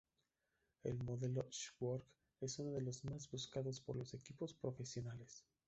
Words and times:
El 0.81 0.97
modelo 1.03 1.47
S-Works 1.51 2.07
es 2.39 2.57
uno 2.57 2.71
de 2.73 2.81
los 2.81 3.05
más 3.05 3.29
buscados 3.29 3.81
por 3.81 3.95
los 3.97 4.15
equipos 4.15 4.55
profesionales. 4.55 5.45